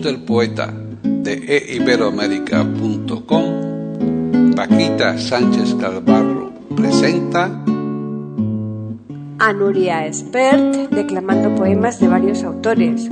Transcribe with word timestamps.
Del 0.00 0.20
poeta 0.20 0.72
de 1.02 1.74
eiberoamérica.com, 1.74 4.54
Paquita 4.54 5.18
Sánchez 5.18 5.74
Calvarro 5.74 6.52
presenta 6.74 7.50
a 9.38 9.52
Nuria 9.52 10.06
Espert 10.06 10.88
declamando 10.90 11.54
poemas 11.56 12.00
de 12.00 12.08
varios 12.08 12.42
autores. 12.44 13.10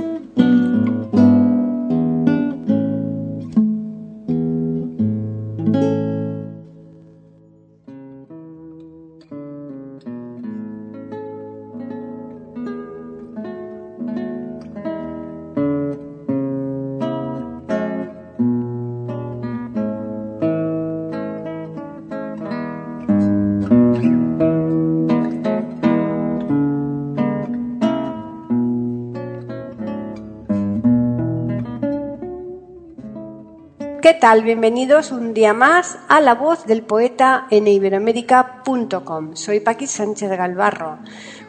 ¿Qué 34.11 34.19
tal? 34.19 34.43
Bienvenidos 34.43 35.13
un 35.13 35.33
día 35.33 35.53
más 35.53 35.97
a 36.09 36.19
La 36.19 36.35
Voz 36.35 36.65
del 36.65 36.81
Poeta 36.81 37.47
en 37.49 37.65
iberoamérica.com. 37.65 39.37
Soy 39.37 39.61
Paqui 39.61 39.87
Sánchez 39.87 40.29
Galvarro. 40.31 40.97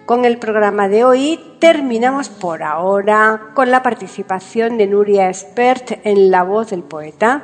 Con 0.06 0.24
el 0.24 0.38
programa 0.38 0.86
de 0.86 1.02
hoy 1.02 1.40
terminamos 1.58 2.28
por 2.28 2.62
ahora 2.62 3.50
con 3.54 3.72
la 3.72 3.82
participación 3.82 4.78
de 4.78 4.86
Nuria 4.86 5.28
Espert 5.28 6.06
en 6.06 6.30
La 6.30 6.44
Voz 6.44 6.70
del 6.70 6.84
Poeta. 6.84 7.42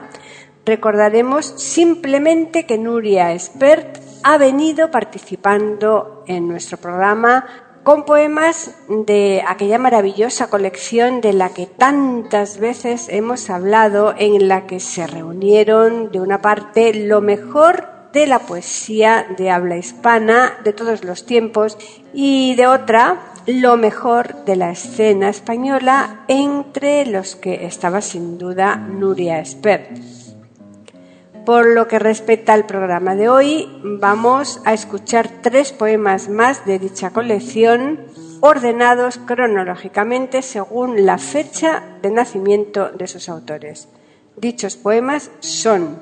Recordaremos 0.65 1.47
simplemente 1.47 2.65
que 2.65 2.79
Nuria 2.79 3.33
Espert 3.33 3.99
ha 4.23 4.39
venido 4.39 4.93
participando 4.93 6.23
en 6.29 6.47
nuestro 6.47 6.79
programa 6.79 7.45
con 7.89 8.05
poemas 8.05 8.73
de 8.87 9.43
aquella 9.49 9.79
maravillosa 9.79 10.51
colección 10.51 11.23
de 11.23 11.33
la 11.33 11.49
que 11.55 11.65
tantas 11.65 12.59
veces 12.59 13.07
hemos 13.09 13.49
hablado, 13.49 14.15
en 14.19 14.47
la 14.47 14.67
que 14.67 14.79
se 14.79 15.07
reunieron 15.07 16.13
de 16.13 16.21
una 16.21 16.43
parte 16.43 16.93
lo 16.93 17.23
mejor 17.23 17.89
de 18.13 18.27
la 18.27 18.41
poesía 18.41 19.27
de 19.39 19.51
habla 19.51 19.79
hispana 19.79 20.59
de 20.65 20.75
todos 20.75 21.03
los 21.03 21.25
tiempos 21.25 21.79
y 22.13 22.55
de 22.57 22.67
otra 22.67 23.23
lo 23.47 23.79
mejor 23.79 24.45
de 24.45 24.57
la 24.57 24.71
escena 24.71 25.31
española, 25.31 26.27
entre 26.29 27.07
los 27.07 27.37
que 27.37 27.65
estaba 27.65 28.03
sin 28.03 28.37
duda 28.37 28.77
Nuria 28.77 29.41
Espert. 29.41 30.18
Por 31.49 31.67
lo 31.67 31.89
que 31.89 31.99
respecta 31.99 32.53
al 32.53 32.67
programa 32.67 33.15
de 33.15 33.31
hoy, 33.31 33.67
vamos 33.83 34.61
a 34.67 34.75
escuchar 34.75 35.31
tres 35.41 35.73
poemas 35.73 36.29
más 36.29 36.67
de 36.67 36.79
dicha 36.79 37.09
colección, 37.09 38.05
ordenados 38.43 39.17
cronológicamente 39.17 40.43
según 40.43 41.07
la 41.07 41.17
fecha 41.17 41.97
de 42.03 42.11
nacimiento 42.11 42.91
de 42.91 43.07
sus 43.07 43.31
autores. 43.31 43.89
Dichos 44.37 44.77
poemas 44.77 45.31
son 45.41 45.99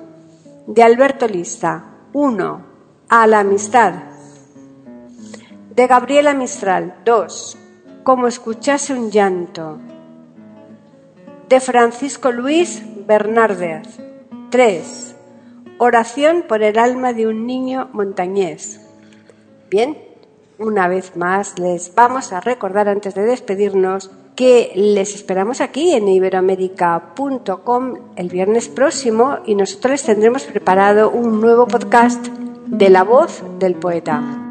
de 0.66 0.82
Alberto 0.82 1.28
Lista, 1.28 1.92
1. 2.12 2.66
A 3.08 3.26
la 3.28 3.38
amistad. 3.38 3.94
De 5.76 5.86
Gabriela 5.86 6.34
Mistral, 6.34 6.96
2. 7.04 7.58
Como 8.02 8.26
escuchase 8.26 8.94
un 8.94 9.12
llanto. 9.12 9.78
De 11.48 11.60
Francisco 11.60 12.32
Luis 12.32 12.82
Bernárdez, 13.06 13.86
3. 14.50 15.15
Oración 15.78 16.44
por 16.48 16.62
el 16.62 16.78
alma 16.78 17.12
de 17.12 17.26
un 17.26 17.46
niño 17.46 17.90
montañés. 17.92 18.80
Bien, 19.68 19.98
una 20.58 20.88
vez 20.88 21.16
más 21.16 21.58
les 21.58 21.94
vamos 21.94 22.32
a 22.32 22.40
recordar 22.40 22.88
antes 22.88 23.14
de 23.14 23.24
despedirnos 23.24 24.10
que 24.34 24.72
les 24.74 25.14
esperamos 25.14 25.60
aquí 25.60 25.92
en 25.92 26.08
iberoamérica.com 26.08 27.94
el 28.16 28.28
viernes 28.30 28.68
próximo 28.68 29.38
y 29.44 29.54
nosotros 29.54 29.92
les 29.92 30.04
tendremos 30.04 30.44
preparado 30.44 31.10
un 31.10 31.42
nuevo 31.42 31.66
podcast 31.66 32.26
de 32.66 32.88
la 32.88 33.04
voz 33.04 33.42
del 33.58 33.74
poeta. 33.74 34.45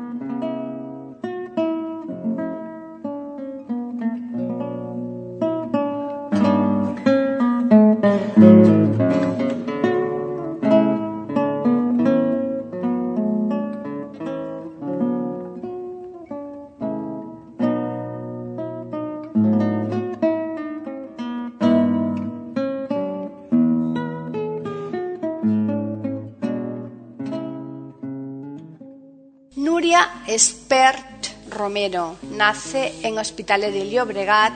Nace 32.32 32.96
en 33.04 33.18
Hospitalet 33.18 33.74
de 33.74 33.90
Llobregat, 33.90 34.54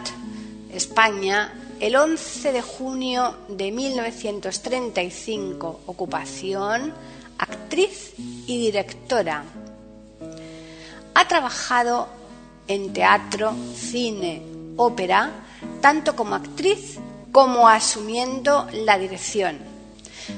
España, 0.71 1.51
el 1.81 1.97
11 1.97 2.53
de 2.53 2.61
junio 2.61 3.35
de 3.49 3.73
1935. 3.73 5.81
Ocupación, 5.87 6.93
actriz 7.37 8.13
y 8.17 8.61
directora. 8.61 9.43
Ha 11.13 11.27
trabajado 11.27 12.07
en 12.69 12.93
teatro, 12.93 13.53
cine, 13.75 14.41
ópera, 14.77 15.29
tanto 15.81 16.15
como 16.15 16.35
actriz 16.35 16.99
como 17.33 17.67
asumiendo 17.67 18.65
la 18.71 18.97
dirección. 18.97 19.57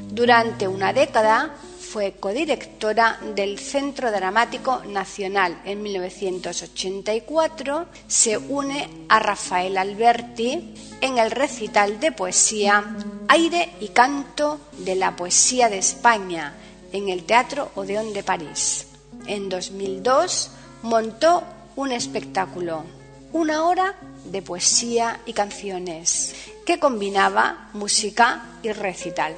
Durante 0.10 0.68
una 0.68 0.94
década 0.94 1.54
fue 1.92 2.14
codirectora 2.14 3.20
del 3.36 3.60
Centro 3.60 4.12
Dramático 4.12 4.82
Nacional. 4.86 5.62
En 5.66 5.84
1984 5.84 7.88
se 8.08 8.38
une 8.38 8.88
a 9.10 9.20
Rafael 9.20 9.78
Alberti 9.78 10.74
en 11.02 11.18
el 11.18 11.32
recital 11.32 12.00
de 12.00 12.14
poesía 12.14 12.96
Aire 13.28 13.74
y 13.82 13.90
Canto 13.90 14.62
de 14.78 14.96
la 14.96 15.18
Poesía 15.18 15.68
de 15.68 15.80
España 15.80 16.54
en 16.94 17.10
el 17.10 17.26
Teatro 17.26 17.72
Odeón 17.76 18.14
de 18.14 18.24
París. 18.24 18.88
En 19.28 19.50
2002 19.50 20.50
montó 20.84 21.44
un 21.76 21.92
espectáculo, 21.92 22.86
una 23.34 23.66
hora 23.66 23.98
de 24.24 24.42
poesía 24.42 25.20
y 25.26 25.34
canciones, 25.34 26.36
que 26.66 26.80
combinaba 26.80 27.70
música 27.74 28.46
y 28.64 28.72
recital. 28.72 29.36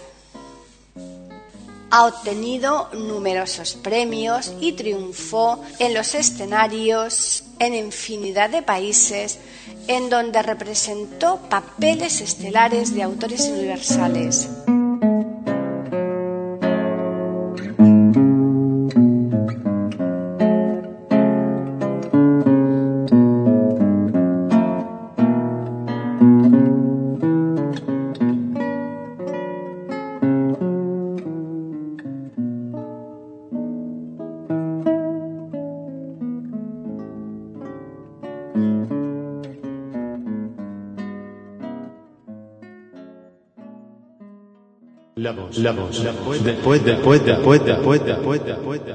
Ha 1.96 2.08
obtenido 2.08 2.90
numerosos 2.94 3.76
premios 3.76 4.52
y 4.60 4.72
triunfó 4.72 5.64
en 5.78 5.94
los 5.94 6.16
escenarios 6.16 7.44
en 7.60 7.76
infinidad 7.76 8.50
de 8.50 8.64
países 8.64 9.38
en 9.88 10.10
donde 10.10 10.42
representó 10.42 11.38
papeles 11.52 12.20
estelares 12.20 12.96
de 12.96 13.04
autores 13.04 13.42
universales. 13.42 14.50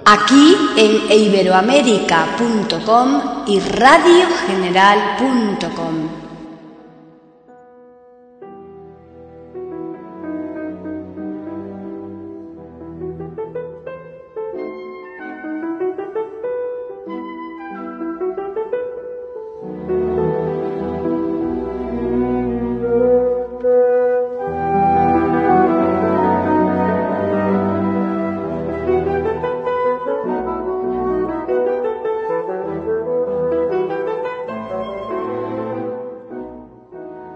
Aquí 0.05 0.57
en 0.77 1.13
iberoamérica.com 1.13 3.21
y 3.47 3.61
radiogeneral.com. 3.61 6.28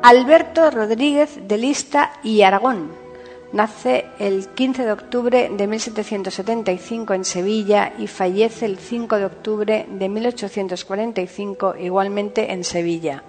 Alberto 0.02 0.68
Rodríguez 0.72 1.38
de 1.46 1.56
Lista 1.58 2.14
y 2.24 2.42
Aragón. 2.42 2.90
Nace 3.52 4.06
el 4.18 4.48
15 4.48 4.84
de 4.84 4.90
octubre 4.90 5.48
de 5.56 5.66
1775 5.68 7.14
en 7.14 7.24
Sevilla 7.24 7.92
y 7.96 8.08
fallece 8.08 8.66
el 8.66 8.78
5 8.78 9.16
de 9.18 9.24
octubre 9.24 9.86
de 9.88 10.08
1845 10.08 11.76
igualmente 11.78 12.52
en 12.52 12.64
Sevilla. 12.64 13.22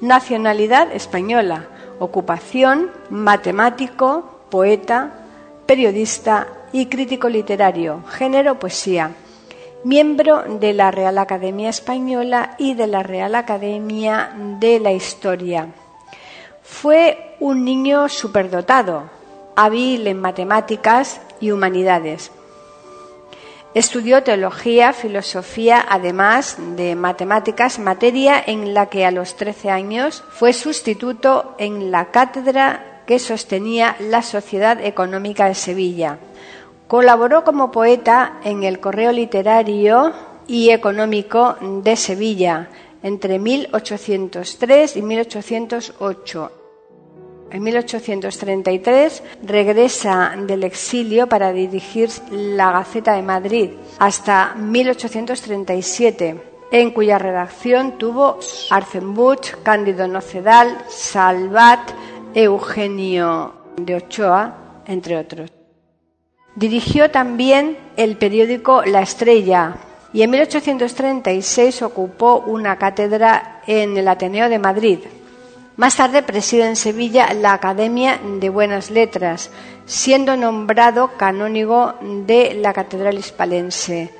Nacionalidad 0.00 0.90
española. 0.92 1.68
Ocupación 1.98 2.90
matemático, 3.10 4.40
poeta, 4.48 5.12
periodista 5.66 6.46
y 6.72 6.86
crítico 6.86 7.28
literario. 7.28 8.02
Género 8.08 8.58
poesía. 8.58 9.10
Miembro 9.84 10.42
de 10.58 10.72
la 10.72 10.90
Real 10.90 11.18
Academia 11.18 11.68
Española 11.68 12.54
y 12.56 12.72
de 12.72 12.86
la 12.86 13.02
Real 13.02 13.34
Academia 13.34 14.32
de 14.58 14.80
la 14.80 14.92
Historia. 14.92 15.68
Fue 16.70 17.34
un 17.40 17.64
niño 17.64 18.08
superdotado, 18.08 19.10
hábil 19.56 20.06
en 20.06 20.20
matemáticas 20.20 21.20
y 21.40 21.50
humanidades. 21.50 22.30
Estudió 23.74 24.22
teología, 24.22 24.92
filosofía, 24.92 25.84
además 25.88 26.56
de 26.76 26.94
matemáticas, 26.94 27.80
materia 27.80 28.40
en 28.46 28.74
la 28.74 28.86
que 28.86 29.04
a 29.06 29.10
los 29.10 29.34
13 29.34 29.70
años 29.70 30.22
fue 30.30 30.52
sustituto 30.52 31.56
en 31.58 31.90
la 31.90 32.12
cátedra 32.12 33.02
que 33.06 33.18
sostenía 33.18 33.96
la 33.98 34.22
Sociedad 34.22 34.80
Económica 34.80 35.48
de 35.48 35.56
Sevilla. 35.56 36.18
Colaboró 36.86 37.42
como 37.42 37.72
poeta 37.72 38.38
en 38.44 38.62
el 38.62 38.78
Correo 38.78 39.10
Literario 39.10 40.12
y 40.46 40.70
Económico 40.70 41.56
de 41.60 41.96
Sevilla 41.96 42.68
entre 43.02 43.38
1803 43.38 44.96
y 44.96 45.02
1808 45.02 46.52
en 47.50 47.62
1833 47.62 49.22
regresa 49.42 50.34
del 50.36 50.64
exilio 50.64 51.28
para 51.28 51.52
dirigir 51.52 52.10
la 52.30 52.72
Gaceta 52.72 53.14
de 53.14 53.22
Madrid 53.22 53.70
hasta 53.98 54.54
1837, 54.54 56.42
en 56.70 56.90
cuya 56.90 57.18
redacción 57.18 57.96
tuvo 57.96 58.38
Arzenbuch, 58.70 59.62
Cándido 59.62 60.06
Nocedal, 60.06 60.84
Salvat, 60.88 61.90
Eugenio 62.34 63.54
de 63.76 63.94
Ochoa, 63.94 64.82
entre 64.86 65.16
otros. 65.16 65.50
Dirigió 66.54 67.10
también 67.10 67.78
el 67.96 68.16
periódico 68.16 68.82
La 68.84 69.00
Estrella 69.00 69.76
y 70.12 70.22
en 70.22 70.30
1836 70.30 71.82
ocupó 71.82 72.38
una 72.46 72.76
cátedra 72.76 73.62
en 73.66 73.96
el 73.96 74.08
Ateneo 74.08 74.48
de 74.48 74.58
Madrid. 74.58 74.98
Más 75.76 75.96
tarde 75.96 76.22
preside 76.22 76.66
en 76.66 76.76
Sevilla 76.76 77.32
la 77.34 77.52
Academia 77.52 78.18
de 78.40 78.48
Buenas 78.48 78.90
Letras, 78.90 79.50
siendo 79.86 80.36
nombrado 80.36 81.12
canónigo 81.16 81.94
de 82.26 82.54
la 82.54 82.72
Catedral 82.72 83.16
Hispalense. 83.16 84.12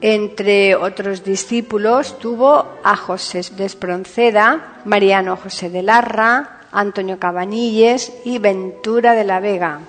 Entre 0.00 0.76
otros 0.76 1.24
discípulos 1.24 2.18
tuvo 2.18 2.64
a 2.84 2.96
José 2.96 3.42
de 3.56 3.64
Espronceda, 3.64 4.80
Mariano 4.84 5.36
José 5.36 5.68
de 5.68 5.82
Larra, 5.82 6.60
Antonio 6.72 7.18
Cabanilles 7.18 8.12
y 8.24 8.38
Ventura 8.38 9.14
de 9.14 9.24
la 9.24 9.40
Vega. 9.40 9.80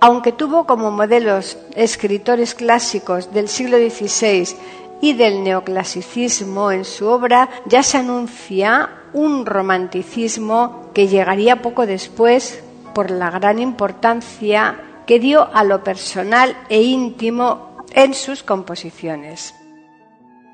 Aunque 0.00 0.32
tuvo 0.32 0.64
como 0.66 0.90
modelos 0.90 1.58
escritores 1.74 2.54
clásicos 2.54 3.32
del 3.34 3.48
siglo 3.48 3.76
XVI 3.76 4.56
y 5.02 5.12
del 5.12 5.44
neoclasicismo 5.44 6.72
en 6.72 6.84
su 6.84 7.06
obra, 7.06 7.50
ya 7.66 7.82
se 7.82 7.98
anuncia 7.98 8.90
un 9.12 9.44
romanticismo 9.44 10.90
que 10.94 11.08
llegaría 11.08 11.62
poco 11.62 11.86
después 11.86 12.62
por 12.94 13.10
la 13.10 13.30
gran 13.30 13.58
importancia 13.58 14.80
que 15.06 15.18
dio 15.18 15.48
a 15.52 15.64
lo 15.64 15.84
personal 15.84 16.56
e 16.68 16.82
íntimo 16.82 17.84
en 17.92 18.14
sus 18.14 18.42
composiciones. 18.42 19.59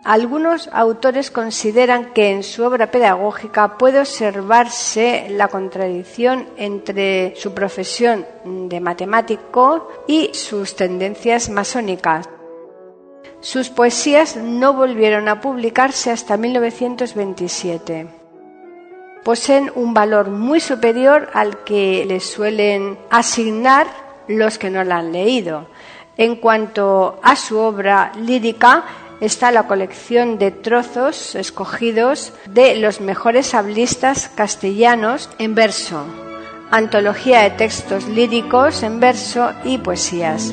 Algunos 0.07 0.69
autores 0.73 1.33
consideran 1.33 2.13
que 2.13 2.31
en 2.31 2.45
su 2.45 2.63
obra 2.63 2.93
pedagógica 2.93 3.77
puede 3.77 3.99
observarse 3.99 5.27
la 5.31 5.49
contradicción 5.49 6.47
entre 6.57 7.35
su 7.35 7.53
profesión 7.55 8.25
de 8.45 8.79
matemático 8.79 9.89
y 10.07 10.31
sus 10.33 10.77
tendencias 10.77 11.51
masónicas. 11.51 12.29
Sus 13.41 13.69
poesías 13.69 14.37
no 14.37 14.75
volvieron 14.75 15.29
a 15.29 15.41
publicarse 15.41 16.13
hasta 16.13 16.37
1927 16.37 18.07
poseen 19.27 19.73
un 19.75 19.93
valor 19.93 20.31
muy 20.31 20.61
superior 20.61 21.31
al 21.35 21.65
que 21.65 22.05
les 22.07 22.31
suelen 22.31 22.97
asignar 23.11 23.89
los 24.29 24.57
que 24.57 24.71
no 24.71 24.85
la 24.85 24.99
han 24.99 25.11
leído. 25.11 25.67
En 26.17 26.37
cuanto 26.37 27.19
a 27.25 27.35
su 27.35 27.59
obra 27.59 28.13
lírica, 28.15 28.85
está 29.21 29.51
la 29.51 29.67
colección 29.67 30.39
de 30.39 30.51
trozos 30.51 31.35
escogidos 31.35 32.33
de 32.47 32.77
los 32.77 33.01
mejores 33.01 33.55
hablistas 33.55 34.29
castellanos 34.35 35.31
en 35.39 35.55
verso, 35.55 36.05
antología 36.71 37.43
de 37.43 37.51
textos 37.51 38.07
líricos 38.09 38.83
en 38.83 39.01
verso 39.01 39.53
y 39.65 39.79
poesías. 39.79 40.53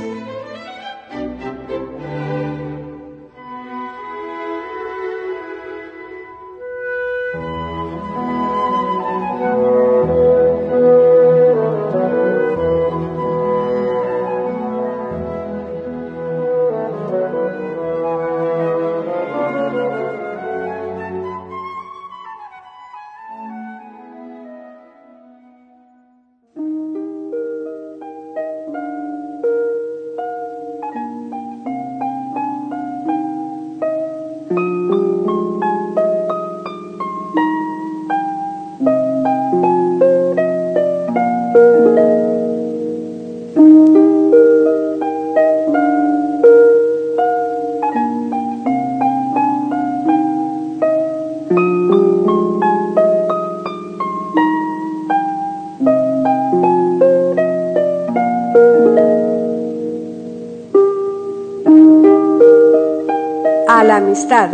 Amistad. 63.80 64.52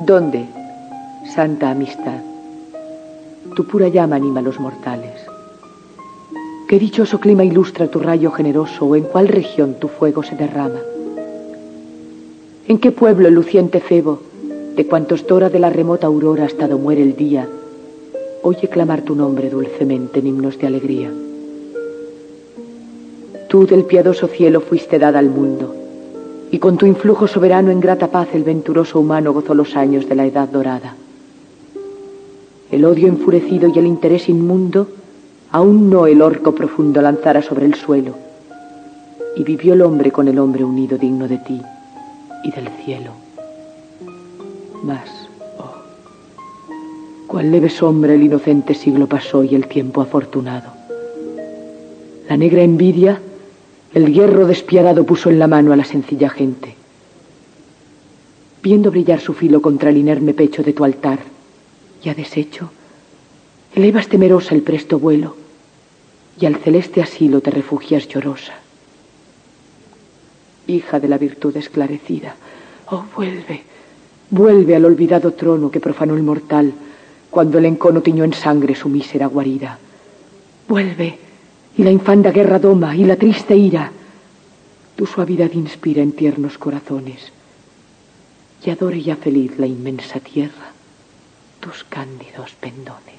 ¿Dónde, 0.00 0.46
santa 1.34 1.70
amistad? 1.70 2.20
Tu 3.54 3.66
pura 3.66 3.88
llama 3.88 4.16
anima 4.16 4.40
a 4.40 4.42
los 4.42 4.58
mortales. 4.58 5.14
¿Qué 6.68 6.78
dichoso 6.78 7.20
clima 7.20 7.44
ilustra 7.44 7.88
tu 7.88 8.00
rayo 8.00 8.32
generoso 8.32 8.86
o 8.86 8.96
en 8.96 9.04
cuál 9.04 9.28
región 9.28 9.74
tu 9.74 9.88
fuego 9.88 10.22
se 10.22 10.34
derrama? 10.34 10.80
¿En 12.66 12.78
qué 12.78 12.90
pueblo 12.90 13.28
el 13.28 13.34
luciente 13.34 13.80
Febo, 13.80 14.20
de 14.76 14.86
cuantos 14.86 15.26
dora 15.26 15.48
de 15.48 15.60
la 15.60 15.70
remota 15.70 16.06
aurora 16.08 16.44
hasta 16.46 16.66
do 16.66 16.78
muere 16.78 17.02
el 17.02 17.14
día, 17.14 17.48
oye 18.42 18.68
clamar 18.68 19.02
tu 19.02 19.14
nombre 19.14 19.48
dulcemente 19.48 20.18
en 20.18 20.26
himnos 20.26 20.58
de 20.58 20.66
alegría? 20.66 21.10
virtud 23.54 23.72
el 23.72 23.84
piadoso 23.84 24.26
cielo 24.26 24.60
fuiste 24.60 24.98
dada 24.98 25.20
al 25.20 25.30
mundo, 25.30 25.83
y 26.50 26.58
con 26.58 26.76
tu 26.76 26.86
influjo 26.86 27.26
soberano 27.26 27.70
en 27.70 27.80
grata 27.80 28.08
paz 28.08 28.28
el 28.34 28.44
venturoso 28.44 29.00
humano 29.00 29.32
gozó 29.32 29.54
los 29.54 29.76
años 29.76 30.08
de 30.08 30.14
la 30.14 30.26
edad 30.26 30.48
dorada. 30.48 30.94
El 32.70 32.84
odio 32.84 33.08
enfurecido 33.08 33.68
y 33.68 33.78
el 33.78 33.86
interés 33.86 34.28
inmundo, 34.28 34.88
aún 35.50 35.90
no 35.90 36.06
el 36.06 36.22
orco 36.22 36.54
profundo 36.54 37.00
lanzara 37.00 37.42
sobre 37.42 37.66
el 37.66 37.74
suelo, 37.74 38.14
y 39.36 39.42
vivió 39.42 39.74
el 39.74 39.82
hombre 39.82 40.10
con 40.10 40.28
el 40.28 40.38
hombre 40.38 40.64
unido 40.64 40.98
digno 40.98 41.28
de 41.28 41.38
ti 41.38 41.60
y 42.44 42.50
del 42.50 42.68
cielo. 42.84 43.12
Mas, 44.82 45.08
oh, 45.58 45.74
cuál 47.26 47.50
leve 47.50 47.70
sombra 47.70 48.14
el 48.14 48.22
inocente 48.22 48.74
siglo 48.74 49.06
pasó 49.06 49.44
y 49.44 49.54
el 49.54 49.66
tiempo 49.66 50.00
afortunado. 50.00 50.70
La 52.28 52.36
negra 52.36 52.62
envidia, 52.62 53.20
el 53.94 54.12
hierro 54.12 54.46
despiadado 54.46 55.04
puso 55.04 55.30
en 55.30 55.38
la 55.38 55.46
mano 55.46 55.72
a 55.72 55.76
la 55.76 55.84
sencilla 55.84 56.28
gente. 56.28 56.74
Viendo 58.62 58.90
brillar 58.90 59.20
su 59.20 59.34
filo 59.34 59.62
contra 59.62 59.90
el 59.90 59.96
inerme 59.96 60.34
pecho 60.34 60.62
de 60.62 60.72
tu 60.72 60.84
altar, 60.84 61.20
ya 62.02 62.14
deshecho, 62.14 62.70
elevas 63.74 64.08
temerosa 64.08 64.54
el 64.54 64.62
presto 64.62 64.98
vuelo 64.98 65.36
y 66.38 66.46
al 66.46 66.56
celeste 66.56 67.00
asilo 67.00 67.40
te 67.40 67.50
refugias 67.50 68.08
llorosa 68.08 68.64
hija 70.66 71.00
de 71.00 71.08
la 71.08 71.18
virtud 71.18 71.56
esclarecida. 71.56 72.34
Oh, 72.90 73.04
vuelve, 73.16 73.62
vuelve 74.30 74.76
al 74.76 74.84
olvidado 74.84 75.32
trono 75.32 75.70
que 75.70 75.80
profanó 75.80 76.14
el 76.14 76.22
mortal 76.22 76.72
cuando 77.30 77.58
el 77.58 77.64
encono 77.64 78.00
tiñó 78.02 78.24
en 78.24 78.32
sangre 78.32 78.74
su 78.74 78.88
mísera 78.88 79.26
guarida. 79.26 79.78
Vuelve, 80.68 81.18
y 81.76 81.82
la 81.82 81.90
infanda 81.90 82.30
guerra 82.30 82.58
doma, 82.58 82.96
y 82.96 83.04
la 83.04 83.16
triste 83.16 83.56
ira. 83.56 83.90
Tu 84.96 85.06
suavidad 85.06 85.50
inspira 85.52 86.02
en 86.02 86.12
tiernos 86.12 86.58
corazones, 86.58 87.32
y 88.64 88.70
adore 88.70 89.02
ya 89.02 89.16
feliz 89.16 89.58
la 89.58 89.66
inmensa 89.66 90.20
tierra 90.20 90.74
tus 91.64 91.82
cándidos 91.84 92.52
pendones. 92.60 93.14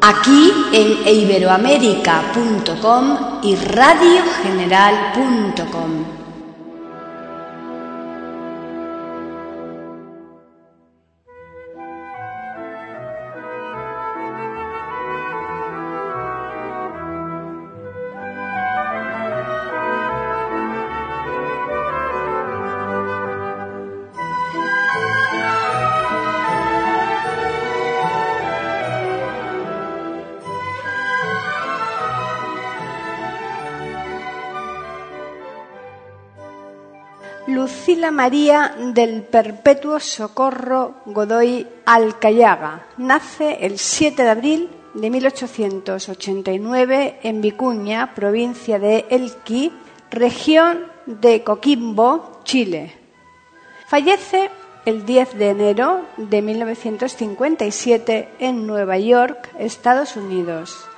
Aquí 0.00 0.52
en 0.72 1.08
iberoamérica.com 1.08 3.16
y 3.42 3.56
radiogeneral.com. 3.56 6.23
Lucila 37.46 38.10
María 38.10 38.74
del 38.78 39.22
Perpetuo 39.22 40.00
Socorro 40.00 40.94
Godoy 41.04 41.66
Alcayaga. 41.84 42.86
Nace 42.96 43.66
el 43.66 43.78
7 43.78 44.22
de 44.22 44.30
abril 44.30 44.70
de 44.94 45.10
1889 45.10 47.18
en 47.22 47.42
Vicuña, 47.42 48.14
provincia 48.14 48.78
de 48.78 49.04
Elqui, 49.10 49.72
región 50.10 50.86
de 51.04 51.44
Coquimbo, 51.44 52.40
Chile. 52.44 52.94
Fallece 53.88 54.48
el 54.86 55.04
10 55.04 55.36
de 55.36 55.50
enero 55.50 56.00
de 56.16 56.40
1957 56.40 58.30
en 58.38 58.66
Nueva 58.66 58.96
York, 58.96 59.50
Estados 59.58 60.16
Unidos. 60.16 60.88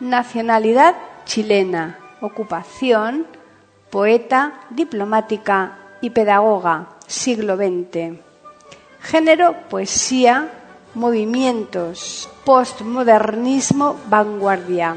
Nacionalidad 0.00 0.96
chilena. 1.24 2.00
Ocupación 2.20 3.26
poeta, 3.94 4.54
diplomática 4.70 5.83
y 6.04 6.10
pedagoga, 6.10 6.88
siglo 7.06 7.56
XX. 7.56 8.18
Género, 9.00 9.54
poesía, 9.70 10.50
movimientos, 10.92 12.28
postmodernismo, 12.44 13.96
vanguardia. 14.10 14.96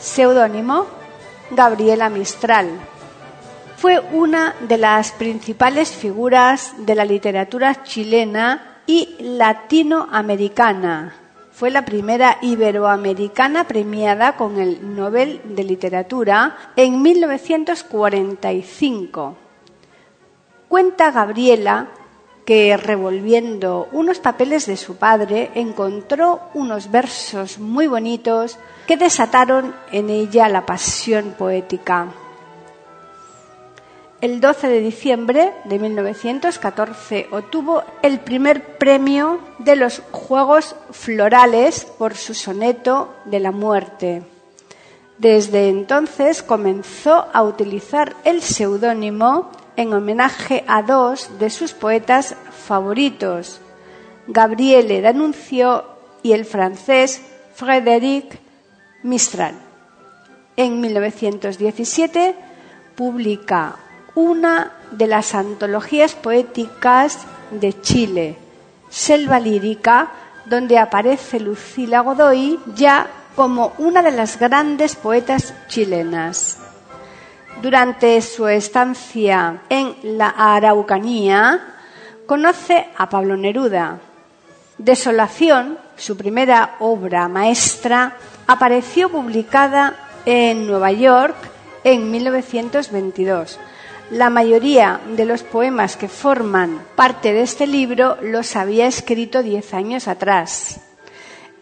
Seudónimo, 0.00 0.86
Gabriela 1.50 2.08
Mistral. 2.08 2.70
Fue 3.76 4.00
una 4.00 4.54
de 4.66 4.78
las 4.78 5.12
principales 5.12 5.90
figuras 5.90 6.72
de 6.78 6.94
la 6.94 7.04
literatura 7.04 7.82
chilena 7.82 8.80
y 8.86 9.16
latinoamericana. 9.20 11.14
Fue 11.52 11.70
la 11.70 11.84
primera 11.84 12.38
iberoamericana 12.40 13.64
premiada 13.64 14.34
con 14.34 14.58
el 14.58 14.96
Nobel 14.96 15.42
de 15.44 15.64
Literatura 15.64 16.56
en 16.74 17.02
1945 17.02 19.36
Cuenta 20.68 21.10
Gabriela 21.10 21.88
que 22.44 22.76
revolviendo 22.76 23.88
unos 23.92 24.20
papeles 24.20 24.66
de 24.66 24.76
su 24.76 24.96
padre 24.96 25.50
encontró 25.54 26.40
unos 26.54 26.90
versos 26.90 27.58
muy 27.58 27.86
bonitos 27.86 28.58
que 28.86 28.96
desataron 28.96 29.74
en 29.92 30.08
ella 30.08 30.48
la 30.48 30.64
pasión 30.64 31.34
poética. 31.38 32.08
El 34.20 34.40
12 34.40 34.66
de 34.66 34.80
diciembre 34.80 35.52
de 35.64 35.78
1914 35.78 37.28
obtuvo 37.30 37.84
el 38.02 38.18
primer 38.18 38.78
premio 38.78 39.40
de 39.58 39.76
los 39.76 40.02
Juegos 40.10 40.74
Florales 40.90 41.84
por 41.84 42.14
su 42.14 42.34
soneto 42.34 43.14
de 43.26 43.40
la 43.40 43.52
muerte. 43.52 44.22
Desde 45.18 45.68
entonces 45.68 46.42
comenzó 46.42 47.26
a 47.32 47.42
utilizar 47.42 48.16
el 48.24 48.42
seudónimo 48.42 49.50
en 49.78 49.94
homenaje 49.94 50.64
a 50.66 50.82
dos 50.82 51.38
de 51.38 51.50
sus 51.50 51.72
poetas 51.72 52.34
favoritos, 52.66 53.60
Gabriele 54.26 55.00
D'Annunzio 55.00 55.84
y 56.20 56.32
el 56.32 56.44
francés 56.44 57.22
Frédéric 57.54 58.40
Mistral. 59.04 59.54
En 60.56 60.80
1917 60.80 62.34
publica 62.96 63.76
una 64.16 64.72
de 64.90 65.06
las 65.06 65.36
antologías 65.36 66.16
poéticas 66.16 67.20
de 67.52 67.80
Chile, 67.80 68.36
Selva 68.90 69.38
Lírica, 69.38 70.10
donde 70.46 70.76
aparece 70.76 71.38
Lucila 71.38 72.00
Godoy 72.00 72.58
ya 72.74 73.06
como 73.36 73.74
una 73.78 74.02
de 74.02 74.10
las 74.10 74.40
grandes 74.40 74.96
poetas 74.96 75.54
chilenas. 75.68 76.57
Durante 77.62 78.20
su 78.22 78.46
estancia 78.46 79.62
en 79.68 79.96
la 80.16 80.28
Araucanía, 80.28 81.74
conoce 82.24 82.86
a 82.96 83.08
Pablo 83.08 83.36
Neruda. 83.36 83.98
Desolación, 84.78 85.76
su 85.96 86.16
primera 86.16 86.76
obra 86.78 87.26
maestra, 87.26 88.16
apareció 88.46 89.08
publicada 89.08 89.96
en 90.24 90.68
Nueva 90.68 90.92
York 90.92 91.34
en 91.82 92.08
1922. 92.12 93.58
La 94.12 94.30
mayoría 94.30 95.00
de 95.16 95.24
los 95.24 95.42
poemas 95.42 95.96
que 95.96 96.08
forman 96.08 96.80
parte 96.94 97.32
de 97.32 97.42
este 97.42 97.66
libro 97.66 98.18
los 98.22 98.54
había 98.54 98.86
escrito 98.86 99.42
diez 99.42 99.74
años 99.74 100.06
atrás. 100.06 100.80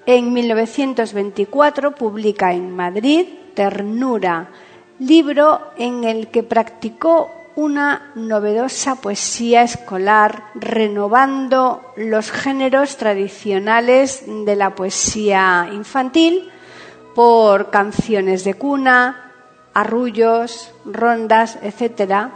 En 0.04 0.32
1924 0.34 1.94
publica 1.94 2.52
en 2.52 2.76
Madrid 2.76 3.26
Ternura, 3.54 4.50
libro 4.98 5.72
en 5.76 6.04
el 6.04 6.28
que 6.28 6.42
practicó 6.42 7.30
una 7.56 8.12
novedosa 8.14 8.96
poesía 8.96 9.62
escolar, 9.62 10.44
renovando 10.54 11.80
los 11.96 12.30
géneros 12.30 12.98
tradicionales 12.98 14.24
de 14.26 14.56
la 14.56 14.74
poesía 14.74 15.70
infantil 15.72 16.50
por 17.14 17.70
canciones 17.70 18.44
de 18.44 18.54
cuna, 18.54 19.32
arrullos, 19.72 20.70
rondas, 20.84 21.58
etc., 21.62 22.28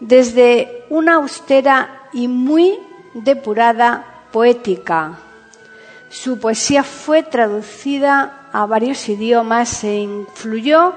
desde 0.00 0.84
una 0.88 1.16
austera 1.16 2.08
y 2.12 2.26
muy 2.28 2.78
depurada 3.12 4.26
poética. 4.32 5.18
Su 6.08 6.38
poesía 6.38 6.84
fue 6.84 7.22
traducida 7.22 8.48
a 8.52 8.66
varios 8.66 9.08
idiomas 9.08 9.84
e 9.84 9.96
influyó 9.96 10.94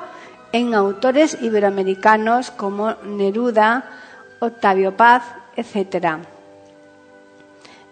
en 0.51 0.73
autores 0.73 1.37
iberoamericanos 1.41 2.51
como 2.51 2.93
Neruda, 3.03 3.85
Octavio 4.39 4.95
Paz, 4.95 5.23
etc. 5.55 6.19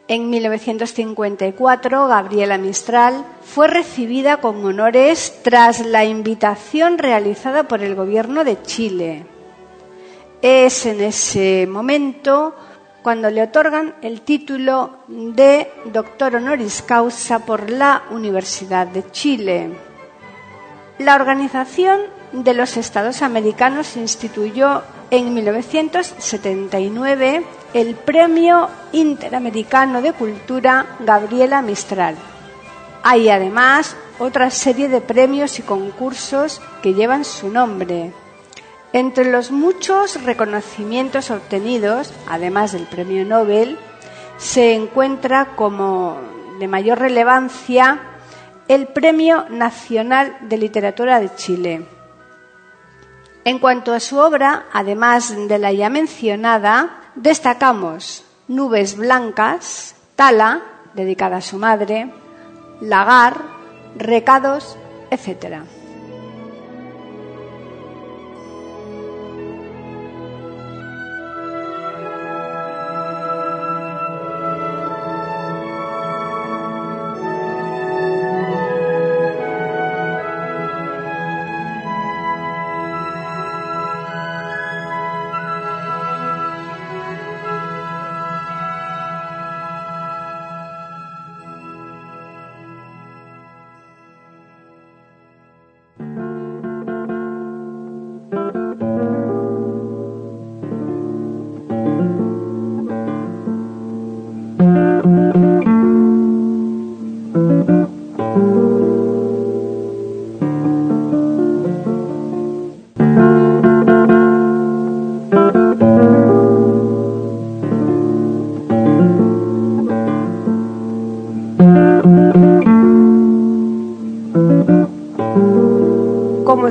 En 0.07 0.29
1954, 0.29 2.07
Gabriela 2.07 2.59
Mistral 2.59 3.25
fue 3.43 3.67
recibida 3.67 4.37
con 4.37 4.63
honores 4.63 5.39
tras 5.43 5.83
la 5.83 6.05
invitación 6.05 6.99
realizada 6.99 7.67
por 7.67 7.81
el 7.81 7.95
gobierno 7.95 8.43
de 8.43 8.61
Chile. 8.61 9.25
Es 10.43 10.85
en 10.85 11.01
ese 11.01 11.67
momento 11.67 12.53
cuando 13.01 13.31
le 13.31 13.43
otorgan 13.43 13.95
el 14.01 14.21
título 14.21 14.97
de 15.07 15.71
doctor 15.85 16.35
honoris 16.35 16.83
causa 16.83 17.39
por 17.39 17.69
la 17.69 18.03
Universidad 18.11 18.85
de 18.85 19.09
Chile. 19.09 19.71
La 20.99 21.15
organización 21.15 22.01
de 22.43 22.53
los 22.53 22.75
Estados 22.75 23.21
Americanos 23.21 23.95
instituyó 23.95 24.83
en 25.09 25.33
1979 25.33 27.45
el 27.73 27.95
Premio 27.95 28.67
Interamericano 28.91 30.01
de 30.01 30.11
Cultura 30.13 30.97
Gabriela 30.99 31.61
Mistral. 31.61 32.15
Hay 33.03 33.29
además 33.29 33.95
otra 34.19 34.49
serie 34.49 34.89
de 34.89 34.99
premios 35.01 35.59
y 35.59 35.61
concursos 35.61 36.61
que 36.81 36.93
llevan 36.93 37.23
su 37.23 37.49
nombre. 37.49 38.11
Entre 38.91 39.31
los 39.31 39.51
muchos 39.51 40.21
reconocimientos 40.23 41.31
obtenidos, 41.31 42.11
además 42.27 42.73
del 42.73 42.83
Premio 42.83 43.23
Nobel, 43.25 43.77
se 44.37 44.73
encuentra 44.73 45.55
como 45.55 46.17
de 46.59 46.67
mayor 46.67 46.99
relevancia 46.99 48.01
el 48.67 48.87
Premio 48.87 49.45
Nacional 49.49 50.37
de 50.41 50.57
Literatura 50.57 51.19
de 51.19 51.33
Chile. 51.35 51.94
En 53.45 53.59
cuanto 53.59 53.93
a 53.93 53.99
su 53.99 54.17
obra, 54.17 54.65
además 54.73 55.35
de 55.47 55.59
la 55.59 55.71
ya 55.71 55.87
mencionada, 55.89 57.11
destacamos 57.13 58.25
Nubes 58.47 58.97
Blancas, 58.97 59.95
Tala, 60.15 60.63
dedicada 60.95 61.37
a 61.37 61.41
su 61.41 61.59
madre, 61.59 62.11
Lagar, 62.81 63.39
Recados, 63.97 64.77
etc. 65.11 65.63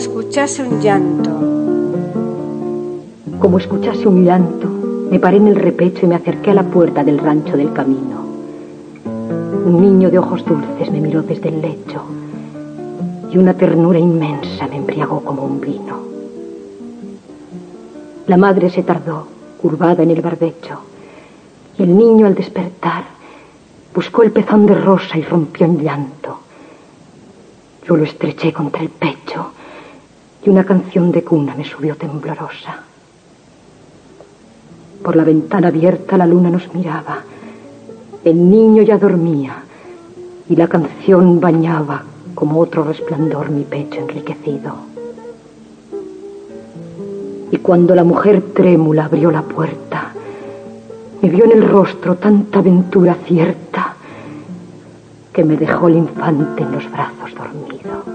escuchase 0.05 0.63
un 0.63 0.83
llanto. 0.83 1.31
Como 3.39 3.59
escuchase 3.59 4.07
un 4.07 4.23
llanto, 4.23 4.69
me 5.11 5.19
paré 5.19 5.39
en 5.39 5.47
el 5.47 5.57
repecho 5.57 6.05
y 6.05 6.09
me 6.09 6.17
acerqué 6.17 6.51
a 6.51 6.55
la 6.61 6.63
puerta 6.63 7.03
del 7.03 7.19
rancho 7.19 7.57
del 7.57 7.73
camino. 7.73 8.19
Un 9.65 9.81
niño 9.81 10.11
de 10.11 10.19
ojos 10.19 10.45
dulces 10.45 10.91
me 10.91 11.01
miró 11.01 11.23
desde 11.23 11.49
el 11.49 11.63
lecho 11.63 12.03
y 13.33 13.39
una 13.39 13.55
ternura 13.55 13.99
inmensa 13.99 14.67
me 14.69 14.77
embriagó 14.77 15.21
como 15.21 15.43
un 15.47 15.59
vino. 15.59 15.97
La 18.27 18.37
madre 18.37 18.69
se 18.69 18.83
tardó, 18.83 19.27
curvada 19.63 20.03
en 20.03 20.11
el 20.11 20.21
barbecho, 20.21 20.81
y 21.79 21.83
el 21.83 21.97
niño 21.97 22.27
al 22.27 22.35
despertar 22.35 23.05
buscó 23.95 24.23
el 24.23 24.33
pezón 24.33 24.67
de 24.67 24.75
rosa 24.75 25.17
y 25.17 25.23
rompió 25.23 25.65
en 25.65 25.79
llanto. 25.79 26.41
Yo 27.89 27.97
lo 27.97 28.05
estreché 28.05 28.53
contra 28.53 28.83
el 28.83 28.91
pecho 28.91 29.55
y 30.45 30.51
una 30.51 30.65
canción 30.65 31.11
de 31.11 31.25
cuna 31.25 31.55
me 31.57 31.65
subió 31.65 31.97
temblorosa. 31.97 32.83
Por 35.03 35.17
la 35.17 35.25
ventana 35.25 35.69
abierta 35.69 36.19
la 36.19 36.27
luna 36.27 36.51
nos 36.51 36.73
miraba. 36.75 37.19
El 38.25 38.51
niño 38.51 38.83
ya 38.83 38.99
dormía 38.99 39.63
y 40.49 40.57
la 40.57 40.69
canción 40.69 41.41
bañaba 41.41 42.05
como 42.35 42.61
otro 42.61 42.85
resplandor 42.85 43.51
mi 43.51 43.65
pecho 43.65 44.01
enriquecido. 44.01 44.75
Y 47.51 47.57
cuando 47.59 47.95
la 47.95 48.05
mujer 48.05 48.43
trémula 48.55 49.07
abrió 49.07 49.31
la 49.31 49.43
puerta, 49.43 50.13
me 51.23 51.29
vio 51.29 51.45
en 51.45 51.53
el 51.53 51.69
rostro 51.69 52.17
tanta 52.17 52.59
aventura 52.59 53.17
cierta 53.27 53.95
que 55.33 55.45
me 55.45 55.57
dejó 55.57 55.89
el 55.89 55.97
infante 55.97 56.63
en 56.63 56.73
los 56.73 56.91
brazos 56.91 57.35
dormido. 57.35 58.14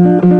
La 0.00 0.18
voz, 0.22 0.39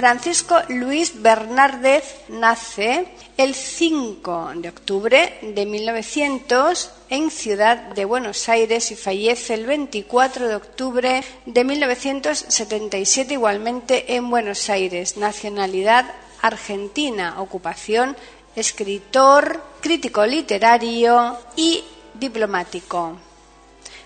Francisco 0.00 0.56
Luis 0.70 1.20
Bernárdez 1.20 2.24
nace 2.30 3.04
el 3.36 3.54
5 3.54 4.52
de 4.54 4.70
octubre 4.70 5.38
de 5.42 5.66
1900 5.66 6.90
en 7.10 7.30
Ciudad 7.30 7.76
de 7.76 8.06
Buenos 8.06 8.48
Aires 8.48 8.90
y 8.92 8.96
fallece 8.96 9.52
el 9.52 9.66
24 9.66 10.48
de 10.48 10.54
octubre 10.54 11.22
de 11.44 11.64
1977 11.64 13.34
igualmente 13.34 14.14
en 14.14 14.30
Buenos 14.30 14.70
Aires. 14.70 15.18
Nacionalidad 15.18 16.06
argentina, 16.40 17.38
ocupación 17.38 18.16
escritor, 18.56 19.62
crítico 19.82 20.24
literario 20.24 21.36
y 21.56 21.84
diplomático. 22.14 23.18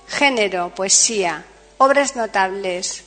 Género, 0.08 0.74
poesía, 0.74 1.44
obras 1.78 2.16
notables, 2.16 3.04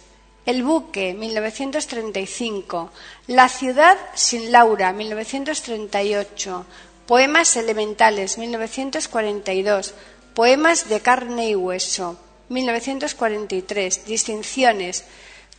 el 0.47 0.63
buque, 0.63 1.13
1935. 1.13 2.89
La 3.27 3.49
ciudad 3.49 3.97
sin 4.15 4.49
Laura, 4.49 4.93
1938. 4.93 6.65
Poemas 7.05 7.57
elementales, 7.57 8.37
1942. 8.37 9.93
Poemas 10.33 10.87
de 10.87 11.01
carne 11.01 11.49
y 11.49 11.55
hueso, 11.55 12.17
1943. 12.47 14.05
Distinciones. 14.05 15.03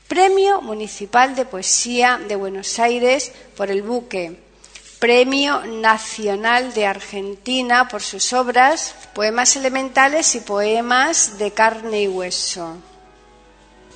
Premio 0.08 0.62
Municipal 0.62 1.36
de 1.36 1.44
Poesía 1.44 2.18
de 2.26 2.36
Buenos 2.36 2.78
Aires 2.78 3.30
por 3.58 3.70
el 3.70 3.82
buque. 3.82 4.40
Premio 4.98 5.66
Nacional 5.66 6.72
de 6.72 6.86
Argentina 6.86 7.88
por 7.88 8.00
sus 8.00 8.32
obras, 8.32 8.94
poemas 9.12 9.54
elementales 9.54 10.34
y 10.34 10.40
poemas 10.40 11.36
de 11.36 11.50
carne 11.50 12.04
y 12.04 12.08
hueso 12.08 12.78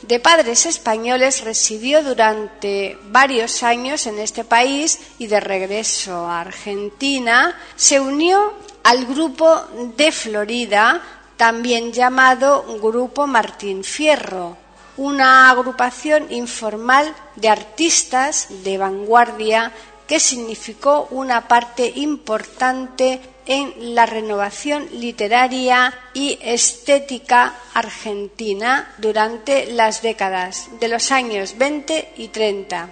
de 0.02 0.18
padres 0.20 0.66
españoles, 0.66 1.42
residió 1.42 2.02
durante 2.02 2.98
varios 3.04 3.62
años 3.62 4.06
en 4.06 4.18
este 4.18 4.44
país 4.44 4.98
y 5.18 5.26
de 5.26 5.40
regreso 5.40 6.26
a 6.26 6.40
Argentina 6.40 7.58
se 7.76 8.00
unió 8.00 8.52
al 8.82 9.06
grupo 9.06 9.62
de 9.96 10.10
Florida, 10.12 11.00
también 11.36 11.92
llamado 11.92 12.64
Grupo 12.80 13.26
Martín 13.26 13.84
Fierro, 13.84 14.56
una 14.96 15.50
agrupación 15.50 16.32
informal 16.32 17.14
de 17.36 17.48
artistas 17.48 18.48
de 18.64 18.78
vanguardia 18.78 19.72
que 20.06 20.20
significó 20.20 21.08
una 21.10 21.48
parte 21.48 21.90
importante 21.96 23.20
en 23.46 23.94
la 23.94 24.06
renovación 24.06 24.88
literaria 24.92 25.92
y 26.14 26.38
estética 26.42 27.54
argentina 27.74 28.94
durante 28.98 29.66
las 29.66 30.02
décadas 30.02 30.68
de 30.80 30.88
los 30.88 31.10
años 31.10 31.56
20 31.58 32.14
y 32.16 32.28
30. 32.28 32.90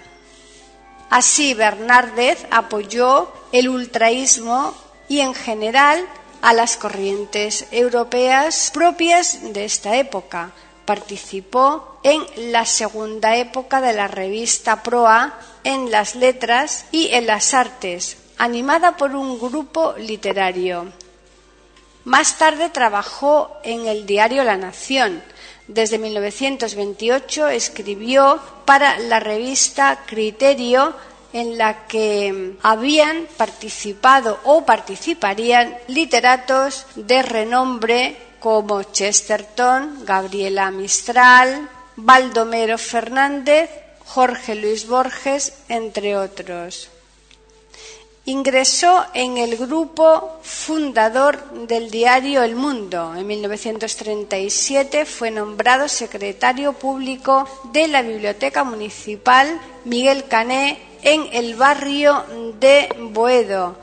Así, 1.09 1.53
Bernárdez 1.53 2.45
apoyó 2.51 3.31
el 3.51 3.69
ultraísmo 3.69 4.73
y, 5.07 5.19
en 5.19 5.33
general, 5.33 6.05
a 6.41 6.53
las 6.53 6.77
corrientes 6.77 7.65
europeas 7.71 8.71
propias 8.73 9.53
de 9.53 9.65
esta 9.65 9.97
época. 9.97 10.51
Participó 10.85 11.99
en 12.03 12.25
la 12.51 12.65
segunda 12.65 13.35
época 13.35 13.81
de 13.81 13.93
la 13.93 14.07
revista 14.07 14.83
Proa 14.83 15.37
en 15.63 15.91
las 15.91 16.15
letras 16.15 16.85
y 16.91 17.09
en 17.11 17.27
las 17.27 17.53
artes, 17.53 18.17
animada 18.41 18.97
por 18.97 19.15
un 19.15 19.37
grupo 19.37 19.93
literario. 19.99 20.91
Más 22.05 22.39
tarde 22.39 22.69
trabajó 22.69 23.57
en 23.63 23.85
el 23.85 24.07
diario 24.07 24.43
La 24.43 24.57
Nación. 24.57 25.21
Desde 25.67 25.99
1928 25.99 27.49
escribió 27.49 28.39
para 28.65 28.97
la 28.97 29.19
revista 29.19 30.05
Criterio 30.07 30.95
en 31.33 31.59
la 31.59 31.85
que 31.85 32.57
habían 32.63 33.27
participado 33.37 34.39
o 34.43 34.65
participarían 34.65 35.77
literatos 35.87 36.87
de 36.95 37.21
renombre 37.21 38.17
como 38.39 38.81
Chesterton, 38.81 40.03
Gabriela 40.03 40.71
Mistral, 40.71 41.69
Baldomero 41.95 42.79
Fernández, 42.79 43.69
Jorge 44.03 44.55
Luis 44.55 44.87
Borges, 44.87 45.53
entre 45.69 46.17
otros. 46.17 46.90
Ingresó 48.31 49.05
en 49.13 49.37
el 49.37 49.57
grupo 49.57 50.39
fundador 50.41 51.67
del 51.67 51.91
diario 51.91 52.43
El 52.43 52.55
Mundo. 52.55 53.13
En 53.13 53.27
1937 53.27 55.05
fue 55.05 55.31
nombrado 55.31 55.89
secretario 55.89 56.71
público 56.71 57.45
de 57.73 57.89
la 57.89 58.01
Biblioteca 58.01 58.63
Municipal 58.63 59.59
Miguel 59.83 60.23
Cané 60.29 60.79
en 61.01 61.27
el 61.33 61.55
barrio 61.55 62.23
de 62.57 62.87
Boedo 63.11 63.75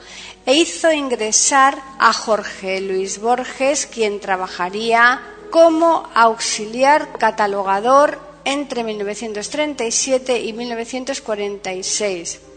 e 0.47 0.55
hizo 0.55 0.91
ingresar 0.91 1.77
a 1.99 2.15
Jorge 2.15 2.81
Luis 2.81 3.21
Borges, 3.21 3.85
quien 3.85 4.19
trabajaría 4.19 5.21
como 5.51 6.09
auxiliar 6.15 7.19
catalogador 7.19 8.19
entre 8.47 8.83
1937 8.83 10.41
y 10.41 10.55
1946 10.55 12.48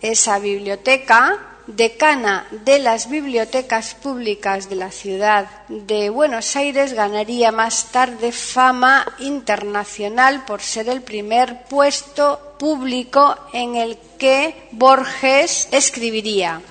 esa 0.00 0.38
biblioteca, 0.38 1.38
decana 1.66 2.46
de 2.50 2.78
las 2.78 3.10
bibliotecas 3.10 3.94
públicas 3.94 4.70
de 4.70 4.76
la 4.76 4.90
ciudad 4.90 5.66
de 5.68 6.08
Buenos 6.08 6.56
Aires, 6.56 6.94
ganaría 6.94 7.52
más 7.52 7.92
tarde 7.92 8.32
fama 8.32 9.06
internacional 9.18 10.44
por 10.46 10.62
ser 10.62 10.88
el 10.88 11.02
primer 11.02 11.64
puesto 11.64 12.54
público 12.58 13.36
en 13.52 13.76
el 13.76 13.98
que 14.18 14.68
Borges 14.72 15.68
escribiría. 15.70 16.62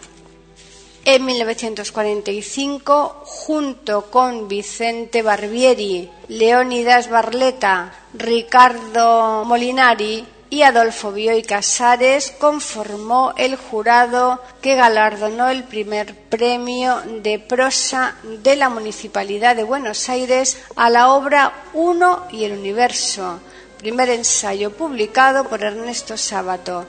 En 1.06 1.24
1945, 1.24 3.22
junto 3.24 4.12
con 4.12 4.50
Vicente 4.50 5.22
Barbieri, 5.22 6.10
Leónidas 6.28 7.10
Barleta, 7.10 7.94
Ricardo 8.14 9.46
Molinari 9.46 10.26
y 10.50 10.62
Adolfo 10.62 11.12
Bioy 11.12 11.44
Casares 11.44 12.34
conformó 12.40 13.34
el 13.36 13.58
jurado 13.58 14.42
que 14.62 14.76
galardonó 14.76 15.50
el 15.50 15.66
primer 15.66 16.16
premio 16.16 17.02
de 17.22 17.40
prosa 17.40 18.16
de 18.24 18.56
la 18.56 18.70
Municipalidad 18.70 19.56
de 19.56 19.64
Buenos 19.64 20.08
Aires 20.08 20.58
a 20.76 20.90
la 20.90 21.12
obra 21.12 21.66
Uno 21.74 22.28
y 22.32 22.46
el 22.46 22.54
Universo, 22.54 23.40
primer 23.78 24.10
ensayo 24.10 24.72
publicado 24.72 25.44
por 25.44 25.64
Ernesto 25.64 26.16
Sábato. 26.16 26.86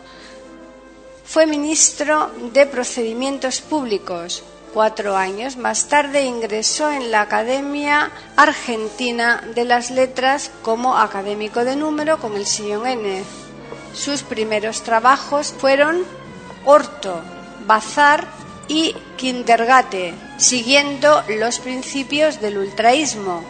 Fue 1.24 1.46
ministro 1.46 2.30
de 2.52 2.64
Procedimientos 2.66 3.60
Públicos. 3.60 4.44
Cuatro 4.72 5.16
años 5.16 5.56
más 5.56 5.88
tarde 5.88 6.24
ingresó 6.24 6.90
en 6.92 7.10
la 7.10 7.22
Academia 7.22 8.10
Argentina 8.36 9.42
de 9.54 9.64
las 9.64 9.90
Letras 9.90 10.50
como 10.62 10.96
académico 10.96 11.64
de 11.64 11.74
número 11.74 12.18
con 12.18 12.36
el 12.36 12.46
sillón 12.46 12.86
N 12.86 13.47
sus 13.98 14.22
primeros 14.22 14.82
trabajos 14.82 15.52
fueron 15.58 16.04
Orto, 16.64 17.20
Bazar 17.66 18.26
y 18.68 18.94
Kindergate, 19.16 20.14
siguiendo 20.36 21.22
los 21.28 21.58
principios 21.58 22.40
del 22.40 22.58
ultraísmo. 22.58 23.42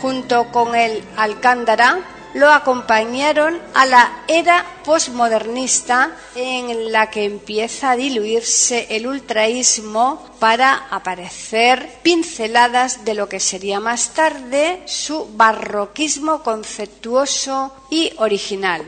Junto 0.00 0.50
con 0.50 0.74
el 0.74 1.02
Alcándara, 1.16 1.98
lo 2.34 2.50
acompañaron 2.50 3.58
a 3.74 3.86
la 3.86 4.24
era 4.28 4.64
posmodernista 4.84 6.10
en 6.34 6.92
la 6.92 7.10
que 7.10 7.24
empieza 7.24 7.92
a 7.92 7.96
diluirse 7.96 8.86
el 8.90 9.06
ultraísmo 9.06 10.22
para 10.38 10.86
aparecer 10.90 11.98
pinceladas 12.02 13.04
de 13.04 13.14
lo 13.14 13.28
que 13.28 13.40
sería 13.40 13.80
más 13.80 14.10
tarde 14.10 14.82
su 14.86 15.28
barroquismo 15.34 16.42
conceptuoso 16.42 17.72
y 17.90 18.12
original 18.18 18.84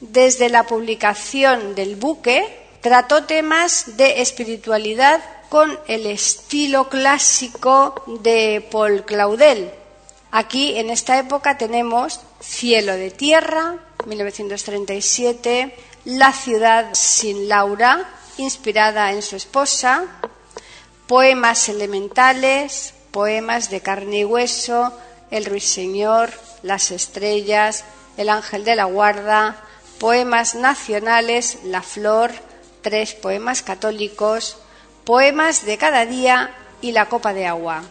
desde 0.00 0.48
la 0.48 0.64
publicación 0.64 1.74
del 1.74 1.96
buque, 1.96 2.58
trató 2.80 3.24
temas 3.24 3.96
de 3.96 4.22
espiritualidad 4.22 5.20
con 5.48 5.78
el 5.88 6.06
estilo 6.06 6.88
clásico 6.88 8.02
de 8.06 8.66
Paul 8.70 9.04
Claudel. 9.04 9.70
Aquí, 10.30 10.78
en 10.78 10.90
esta 10.90 11.18
época, 11.18 11.58
tenemos 11.58 12.20
Cielo 12.40 12.94
de 12.94 13.10
Tierra, 13.10 13.76
1937, 14.06 15.74
La 16.04 16.32
ciudad 16.32 16.90
sin 16.94 17.48
Laura, 17.48 18.08
inspirada 18.38 19.12
en 19.12 19.22
su 19.22 19.36
esposa, 19.36 20.04
poemas 21.06 21.68
elementales, 21.68 22.94
poemas 23.10 23.70
de 23.70 23.80
carne 23.80 24.20
y 24.20 24.24
hueso, 24.24 24.96
El 25.32 25.44
ruiseñor, 25.44 26.30
Las 26.62 26.92
estrellas, 26.92 27.84
El 28.16 28.28
ángel 28.28 28.64
de 28.64 28.76
la 28.76 28.84
guarda, 28.84 29.56
poemas 30.00 30.54
nacionales, 30.54 31.58
La 31.64 31.82
Flor, 31.82 32.32
tres 32.80 33.12
poemas 33.14 33.60
católicos, 33.60 34.56
poemas 35.04 35.66
de 35.66 35.76
cada 35.76 36.06
día 36.06 36.54
y 36.80 36.92
La 36.92 37.10
Copa 37.10 37.34
de 37.34 37.46
Agua. 37.46 37.82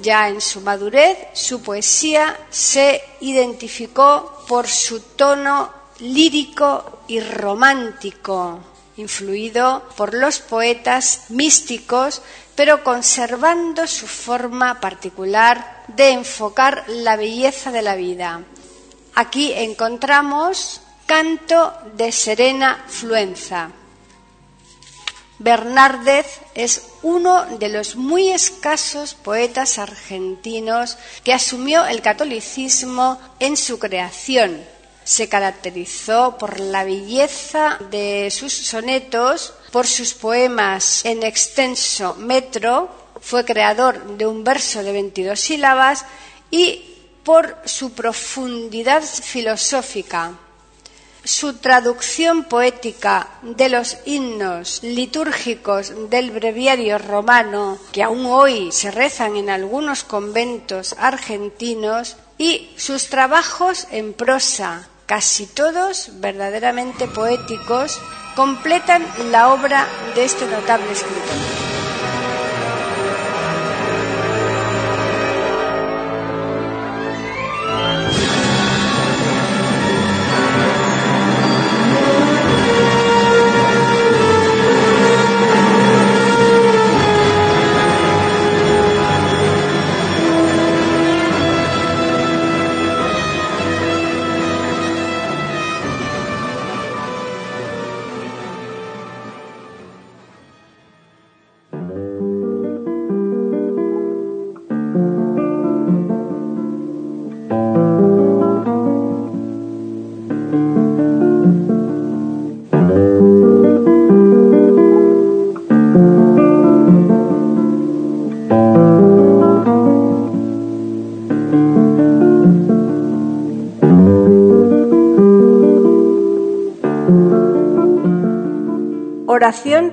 Ya 0.00 0.30
en 0.30 0.40
su 0.40 0.62
madurez, 0.62 1.18
su 1.34 1.60
poesía 1.60 2.34
se 2.48 3.02
identificó 3.20 4.42
por 4.48 4.68
su 4.68 5.00
tono 5.00 5.70
lírico 5.98 7.02
y 7.08 7.20
romántico, 7.20 8.60
influido 8.96 9.82
por 9.98 10.14
los 10.14 10.38
poetas 10.38 11.24
místicos, 11.28 12.22
pero 12.54 12.82
conservando 12.82 13.86
su 13.86 14.06
forma 14.06 14.80
particular 14.80 15.84
de 15.88 16.12
enfocar 16.12 16.84
la 16.88 17.16
belleza 17.16 17.70
de 17.70 17.82
la 17.82 17.96
vida. 17.96 18.40
Aquí 19.14 19.52
encontramos 19.52 20.80
Canto 21.06 21.72
de 21.96 22.12
Serena 22.12 22.84
Fluenza. 22.86 23.70
Bernárdez 25.38 26.26
es 26.54 26.82
uno 27.02 27.46
de 27.58 27.70
los 27.70 27.96
muy 27.96 28.28
escasos 28.28 29.14
poetas 29.14 29.78
argentinos 29.78 30.98
que 31.24 31.32
asumió 31.32 31.86
el 31.86 32.02
catolicismo 32.02 33.18
en 33.40 33.56
su 33.56 33.78
creación. 33.78 34.62
Se 35.02 35.28
caracterizó 35.28 36.36
por 36.38 36.60
la 36.60 36.84
belleza 36.84 37.78
de 37.90 38.30
sus 38.30 38.52
sonetos, 38.52 39.54
por 39.72 39.86
sus 39.86 40.14
poemas 40.14 41.04
en 41.04 41.22
extenso 41.22 42.14
metro, 42.16 42.90
fue 43.20 43.44
creador 43.44 44.16
de 44.18 44.26
un 44.26 44.44
verso 44.44 44.82
de 44.82 44.92
22 44.92 45.40
sílabas 45.40 46.04
y 46.50 46.89
por 47.24 47.56
su 47.64 47.92
profundidad 47.92 49.02
filosófica 49.02 50.34
su 51.24 51.54
traducción 51.58 52.44
poética 52.44 53.28
de 53.42 53.68
los 53.68 53.98
himnos 54.06 54.82
litúrgicos 54.82 55.92
del 56.10 56.30
breviario 56.30 56.98
romano, 56.98 57.78
que 57.92 58.02
aún 58.02 58.26
hoy 58.26 58.72
se 58.72 58.90
rezan 58.90 59.36
en 59.36 59.50
algunos 59.50 60.04
conventos 60.04 60.94
argentinos, 60.98 62.16
y 62.38 62.70
sus 62.76 63.08
trabajos 63.08 63.86
en 63.90 64.14
prosa, 64.14 64.88
casi 65.04 65.46
todos 65.46 66.20
verdaderamente 66.20 67.06
poéticos, 67.06 68.00
completan 68.34 69.06
la 69.30 69.52
obra 69.52 69.86
de 70.14 70.24
este 70.24 70.46
notable 70.46 70.90
escritor. 70.92 71.69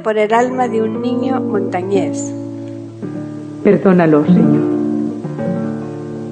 Por 0.03 0.19
el 0.19 0.35
alma 0.35 0.67
de 0.67 0.83
un 0.83 1.01
niño 1.01 1.41
montañés. 1.41 2.31
Perdónalo, 3.63 4.23
Señor. 4.23 4.61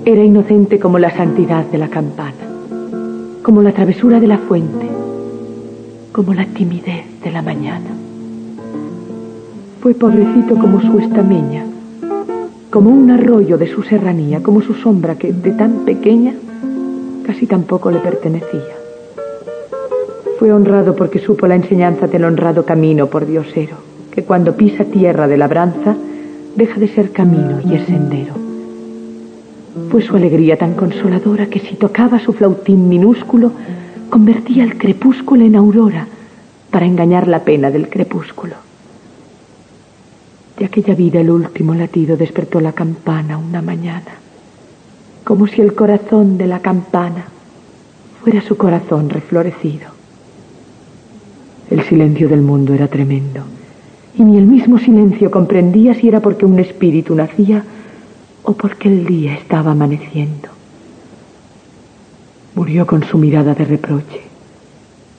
Era 0.05 0.23
inocente 0.23 0.79
como 0.79 0.99
la 0.99 1.09
santidad 1.09 1.65
de 1.65 1.79
la 1.79 1.87
campana, 1.87 2.45
como 3.41 3.63
la 3.63 3.71
travesura 3.71 4.19
de 4.19 4.27
la 4.27 4.37
fuente, 4.37 4.87
como 6.11 6.35
la 6.35 6.45
timidez 6.45 7.19
de 7.23 7.31
la 7.31 7.41
mañana. 7.41 7.89
Fue 9.81 9.95
pobrecito 9.95 10.55
como 10.59 10.79
su 10.81 10.99
estameña, 10.99 11.65
como 12.69 12.91
un 12.91 13.09
arroyo 13.09 13.57
de 13.57 13.73
su 13.73 13.81
serranía, 13.81 14.43
como 14.43 14.61
su 14.61 14.75
sombra 14.75 15.15
que, 15.15 15.33
de 15.33 15.51
tan 15.51 15.83
pequeña, 15.83 16.35
casi 17.25 17.47
tampoco 17.47 17.89
le 17.89 17.97
pertenecía. 17.97 18.74
Fue 20.37 20.51
honrado 20.51 20.95
porque 20.95 21.19
supo 21.19 21.47
la 21.47 21.55
enseñanza 21.55 22.07
del 22.07 22.25
honrado 22.25 22.65
camino 22.65 23.07
por 23.07 23.25
Diosero, 23.25 23.77
que 24.11 24.23
cuando 24.23 24.57
pisa 24.57 24.83
tierra 24.83 25.27
de 25.27 25.37
labranza, 25.37 25.95
deja 26.55 26.79
de 26.79 26.89
ser 26.89 27.11
camino 27.11 27.61
y 27.65 27.75
es 27.75 27.85
sendero. 27.85 28.33
Fue 29.89 30.01
su 30.01 30.15
alegría 30.15 30.57
tan 30.57 30.73
consoladora 30.73 31.47
que 31.47 31.59
si 31.59 31.75
tocaba 31.75 32.19
su 32.19 32.33
flautín 32.33 32.89
minúsculo, 32.89 33.51
convertía 34.09 34.63
el 34.63 34.77
crepúsculo 34.77 35.45
en 35.45 35.55
aurora 35.55 36.07
para 36.69 36.85
engañar 36.85 37.27
la 37.27 37.43
pena 37.43 37.71
del 37.71 37.89
crepúsculo. 37.89 38.55
De 40.57 40.65
aquella 40.65 40.95
vida 40.95 41.21
el 41.21 41.29
último 41.29 41.73
latido 41.73 42.17
despertó 42.17 42.59
la 42.59 42.73
campana 42.73 43.37
una 43.37 43.61
mañana, 43.61 44.15
como 45.23 45.47
si 45.47 45.61
el 45.61 45.75
corazón 45.75 46.37
de 46.37 46.47
la 46.47 46.59
campana 46.59 47.25
fuera 48.21 48.41
su 48.41 48.57
corazón 48.57 49.09
reflorecido. 49.09 49.94
El 51.69 51.83
silencio 51.83 52.29
del 52.29 52.41
mundo 52.41 52.73
era 52.73 52.87
tremendo, 52.87 53.41
y 54.17 54.23
ni 54.23 54.37
el 54.37 54.45
mismo 54.45 54.77
silencio 54.77 55.31
comprendía 55.31 55.93
si 55.95 56.07
era 56.07 56.19
porque 56.19 56.45
un 56.45 56.59
espíritu 56.59 57.15
nacía 57.15 57.63
o 58.43 58.53
porque 58.53 58.87
el 58.87 59.05
día 59.05 59.33
estaba 59.33 59.71
amaneciendo. 59.71 60.49
Murió 62.53 62.85
con 62.85 63.03
su 63.03 63.17
mirada 63.17 63.55
de 63.55 63.65
reproche, 63.65 64.21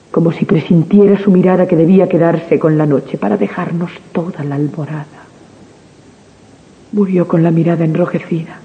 como 0.09 0.31
si 0.31 0.45
presintiera 0.45 1.19
su 1.19 1.29
mirada 1.29 1.67
que 1.67 1.75
debía 1.75 2.07
quedarse 2.07 2.57
con 2.57 2.77
la 2.77 2.85
noche 2.85 3.17
para 3.17 3.37
dejarnos 3.37 3.91
toda 4.11 4.43
la 4.43 4.55
alborada. 4.55 5.05
Murió 6.93 7.27
con 7.27 7.43
la 7.43 7.51
mirada 7.51 7.83
enrojecida, 7.83 8.59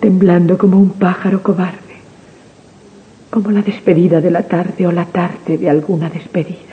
temblando 0.00 0.58
como 0.58 0.78
un 0.78 0.90
pájaro 0.90 1.42
cobarde, 1.42 1.91
como 3.32 3.50
la 3.50 3.62
despedida 3.62 4.20
de 4.20 4.30
la 4.30 4.44
tarde 4.44 4.86
o 4.86 4.92
la 4.92 5.06
tarde 5.06 5.58
de 5.58 5.68
alguna 5.68 6.08
despedida 6.08 6.72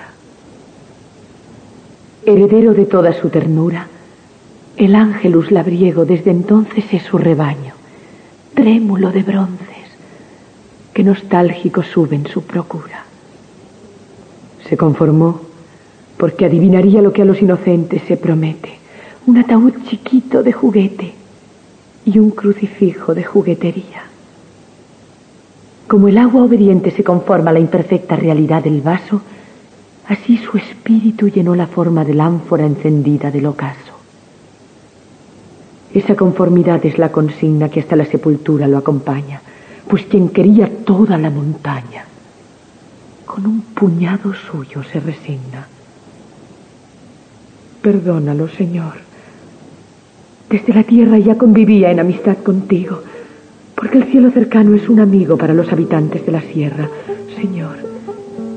heredero 2.26 2.74
de 2.74 2.86
toda 2.86 3.14
su 3.14 3.30
ternura, 3.30 3.88
el 4.78 4.96
ángelus 4.96 5.52
labriego 5.52 6.06
desde 6.06 6.32
entonces 6.32 6.86
es 6.92 7.04
su 7.04 7.18
rebaño, 7.18 7.74
trémulo 8.54 9.12
de 9.12 9.24
bronces, 9.24 9.68
que 10.94 11.04
nostálgico 11.04 11.84
suben 11.84 12.28
su 12.28 12.44
procura. 12.44 13.04
Se 14.68 14.78
conformó 14.78 15.42
porque 16.18 16.46
adivinaría 16.46 17.02
lo 17.02 17.14
que 17.14 17.22
a 17.22 17.26
los 17.26 17.42
inocentes 17.42 18.04
se 18.08 18.18
promete, 18.18 18.78
un 19.26 19.38
ataúd 19.38 19.74
chiquito 19.88 20.44
de 20.44 20.52
juguete 20.52 21.14
y 22.06 22.20
un 22.20 22.32
crucifijo 22.32 23.16
de 23.16 23.24
juguetería. 23.24 24.09
Como 25.90 26.08
el 26.08 26.18
agua 26.18 26.44
obediente 26.44 26.92
se 26.92 27.04
conforma 27.04 27.50
a 27.50 27.54
la 27.54 27.60
imperfecta 27.60 28.16
realidad 28.16 28.64
del 28.64 28.80
vaso, 28.82 29.22
Así 30.10 30.38
su 30.38 30.58
espíritu 30.58 31.30
llenó 31.30 31.54
la 31.54 31.68
forma 31.68 32.04
del 32.04 32.20
ánfora 32.20 32.66
encendida 32.66 33.30
del 33.30 33.46
ocaso. 33.46 33.94
Esa 35.94 36.16
conformidad 36.16 36.84
es 36.84 36.98
la 36.98 37.12
consigna 37.12 37.70
que 37.70 37.80
hasta 37.80 37.96
la 37.96 38.06
sepultura 38.06 38.68
lo 38.68 38.80
acompaña, 38.80 39.40
pues 39.88 40.06
quien 40.08 40.30
quería 40.30 40.68
toda 40.84 41.16
la 41.20 41.30
montaña, 41.30 42.06
con 43.24 43.46
un 43.46 43.62
puñado 43.62 44.34
suyo 44.34 44.82
se 44.84 45.00
resigna. 45.00 45.68
Perdónalo, 47.84 48.50
Señor. 48.50 48.96
Desde 50.50 50.74
la 50.74 50.84
tierra 50.84 51.20
ya 51.20 51.38
convivía 51.38 51.92
en 51.92 52.00
amistad 52.00 52.38
contigo, 52.38 53.04
porque 53.80 53.98
el 53.98 54.12
cielo 54.12 54.30
cercano 54.30 54.76
es 54.76 54.90
un 54.90 55.00
amigo 55.00 55.38
para 55.38 55.54
los 55.54 55.72
habitantes 55.72 56.26
de 56.26 56.34
la 56.34 56.42
sierra. 56.42 56.90
Señor, 57.40 57.78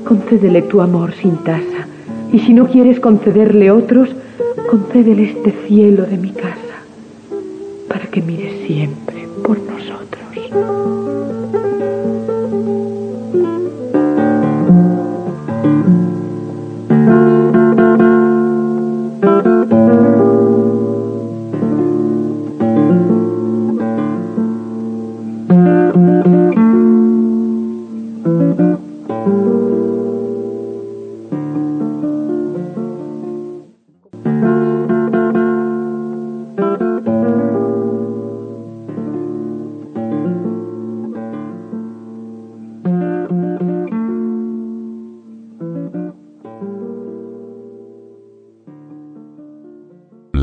concédele 0.03 0.63
tu 0.63 0.81
amor 0.81 1.13
sin 1.13 1.37
tasa. 1.37 1.87
Y 2.33 2.39
si 2.39 2.53
no 2.53 2.67
quieres 2.67 2.99
concederle 2.99 3.71
otros, 3.71 4.09
concédele 4.69 5.23
este 5.23 5.53
cielo 5.65 6.03
de 6.03 6.17
mi 6.17 6.31
casa, 6.31 6.75
para 7.87 8.05
que 8.07 8.21
mire 8.21 8.65
siempre 8.67 9.25
por 9.41 9.57
nosotros. 9.59 11.32